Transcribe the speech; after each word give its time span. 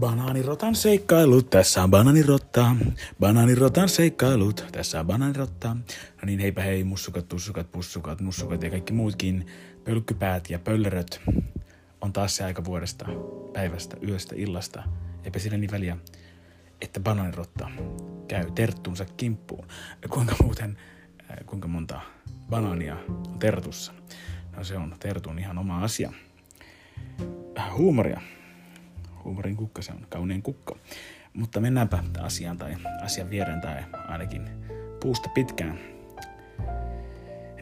Banaanirotan 0.00 0.74
seikkailut, 0.74 1.50
tässä 1.50 1.82
on 1.82 1.90
banaanirotta. 1.90 2.76
Banaanirotan 3.20 3.88
seikkailut, 3.88 4.64
tässä 4.72 5.00
on 5.00 5.06
banaanirotta. 5.06 5.68
No 5.68 6.26
niin, 6.26 6.38
heipä 6.38 6.62
hei, 6.62 6.84
mussukat, 6.84 7.28
tussukat, 7.28 7.72
pussukat, 7.72 8.20
mussukat 8.20 8.62
ja 8.62 8.70
kaikki 8.70 8.92
muutkin 8.92 9.46
pölkkypäät 9.84 10.50
ja 10.50 10.58
pölleröt. 10.58 11.20
On 12.00 12.12
taas 12.12 12.36
se 12.36 12.44
aika 12.44 12.64
vuodesta, 12.64 13.06
päivästä, 13.52 13.96
yöstä, 14.08 14.34
illasta. 14.38 14.82
Eipä 15.24 15.38
sillä 15.38 15.58
niin 15.58 15.70
väliä, 15.70 15.96
että 16.80 17.00
banaanirotta 17.00 17.70
käy 18.28 18.50
terttunsa 18.54 19.04
kimppuun. 19.04 19.66
Kuinka 20.10 20.36
muuten, 20.42 20.78
äh, 21.30 21.36
kuinka 21.46 21.68
monta 21.68 22.00
banaania 22.50 22.96
on 23.08 23.38
tertussa? 23.38 23.92
No 24.56 24.64
se 24.64 24.76
on 24.76 24.96
tertun 25.00 25.38
ihan 25.38 25.58
oma 25.58 25.84
asia. 25.84 26.12
Huumoria 27.76 28.20
huumorin 29.26 29.56
kukka, 29.56 29.82
se 29.82 29.92
on 29.92 30.06
kaunein 30.08 30.42
kukka. 30.42 30.76
Mutta 31.32 31.60
mennäänpä 31.60 31.98
asiaan 32.20 32.58
tai 32.58 32.76
asian 33.02 33.30
viereen 33.30 33.60
tai 33.60 33.84
ainakin 34.08 34.42
puusta 35.02 35.30
pitkään. 35.34 35.78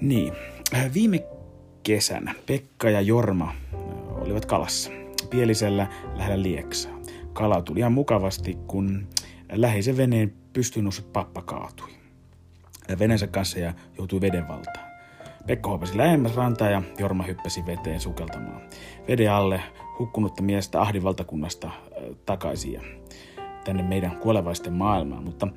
Niin, 0.00 0.32
viime 0.94 1.24
kesänä 1.82 2.34
Pekka 2.46 2.90
ja 2.90 3.00
Jorma 3.00 3.54
olivat 4.10 4.44
kalassa 4.44 4.90
Pielisellä 5.30 5.86
lähellä 6.14 6.42
Lieksaa. 6.42 6.92
Kala 7.32 7.62
tuli 7.62 7.78
ihan 7.78 7.92
mukavasti, 7.92 8.58
kun 8.66 9.08
läheisen 9.52 9.96
veneen 9.96 10.32
pystyyn 10.52 10.84
noussut 10.84 11.12
pappa 11.12 11.42
kaatui. 11.42 11.88
Veneensä 12.98 13.26
kanssa 13.26 13.58
ja 13.58 13.74
joutui 13.98 14.20
veden 14.20 14.48
valtaan. 14.48 14.86
Pekka 15.46 15.70
hopasi 15.70 15.96
lähemmäs 15.96 16.36
rantaa 16.36 16.70
ja 16.70 16.82
Jorma 16.98 17.22
hyppäsi 17.22 17.66
veteen 17.66 18.00
sukeltamaan. 18.00 18.62
Veden 19.08 19.32
alle 19.32 19.60
hukkunutta 19.98 20.42
miestä 20.42 20.80
Ahdin 20.80 21.02
valtakunnasta 21.02 21.66
äh, 21.66 21.72
takaisin 22.26 22.72
ja 22.72 22.80
tänne 23.64 23.82
meidän 23.82 24.16
kuolevaisten 24.16 24.72
maailmaan. 24.72 25.24
Mutta 25.24 25.48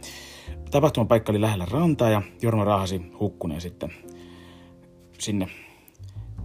tapahtuman 0.72 1.08
paikka 1.08 1.32
oli 1.32 1.42
lähellä 1.42 1.68
rantaa 1.72 2.10
ja 2.10 2.22
Jorma 2.42 2.64
rahasi 2.64 3.02
hukkuneen 3.20 3.62
sitten 3.62 3.92
sinne 5.20 5.48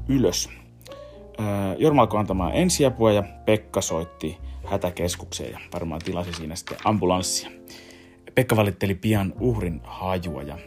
ylös. 0.08 0.48
Äh, 1.40 1.46
Jorma 1.78 2.02
alkoi 2.02 2.20
antamaan 2.20 2.54
ensiapua 2.54 3.12
ja 3.12 3.22
Pekka 3.22 3.80
soitti 3.80 4.38
hätäkeskukseen 4.64 5.52
ja 5.52 5.58
varmaan 5.72 6.00
tilasi 6.04 6.32
siinä 6.32 6.56
sitten 6.56 6.78
ambulanssia. 6.84 7.50
Pekka 8.34 8.56
valitteli 8.56 8.94
pian 8.94 9.32
uhrin 9.40 9.80
hajua 9.84 10.42
ja 10.42 10.58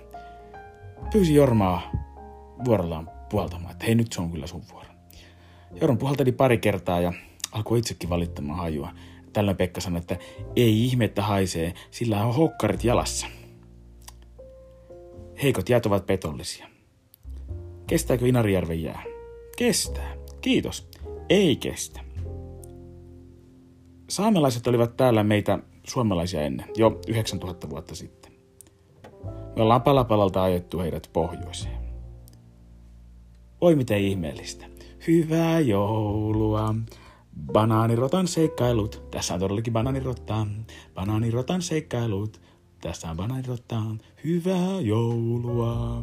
pyysi 1.11 1.35
Jormaa 1.35 1.91
vuorollaan 2.65 3.09
puhaltamaan, 3.29 3.71
että 3.71 3.85
hei 3.85 3.95
nyt 3.95 4.11
se 4.11 4.21
on 4.21 4.31
kyllä 4.31 4.47
sun 4.47 4.61
vuoro. 4.71 4.94
Joron 5.81 5.97
puhalteli 5.97 6.31
pari 6.31 6.57
kertaa 6.57 7.01
ja 7.01 7.13
alkoi 7.51 7.79
itsekin 7.79 8.09
valittamaan 8.09 8.59
hajua. 8.59 8.89
Tällöin 9.33 9.57
Pekka 9.57 9.81
sanoi, 9.81 9.99
että 9.99 10.17
ei 10.55 10.83
ihme, 10.85 11.05
että 11.05 11.21
haisee, 11.21 11.73
sillä 11.91 12.25
on 12.25 12.35
hokkarit 12.35 12.83
jalassa. 12.83 13.27
Heikot 15.43 15.69
jäät 15.69 15.85
ovat 15.85 16.05
petollisia. 16.05 16.67
Kestääkö 17.87 18.27
Inarijärven 18.27 18.83
jää? 18.83 19.03
Kestää. 19.57 20.15
Kiitos. 20.41 20.87
Ei 21.29 21.55
kestä. 21.55 21.99
Saamelaiset 24.09 24.67
olivat 24.67 24.97
täällä 24.97 25.23
meitä 25.23 25.59
suomalaisia 25.87 26.41
ennen, 26.41 26.67
jo 26.77 26.99
9000 27.07 27.69
vuotta 27.69 27.95
sitten. 27.95 28.31
Me 29.55 29.61
ollaan 29.61 29.81
palapalalta 29.81 30.43
ajettu 30.43 30.79
heidät 30.79 31.09
pohjoiseen. 31.13 31.77
Oi 33.61 33.75
miten 33.75 33.97
ihmeellistä. 33.97 34.74
Hyvää 35.07 35.59
joulua. 35.59 36.75
Banaanirotan 37.51 38.27
seikkailut. 38.27 39.03
Tässä 39.11 39.33
on 39.33 39.39
todellakin 39.39 39.73
banaanirotta. 39.73 40.47
Banaanirotan 40.93 41.61
seikkailut. 41.61 42.41
Tässä 42.81 43.09
on 43.09 43.17
banaanirotta. 43.17 43.81
Hyvää 44.23 44.81
joulua. 44.81 45.94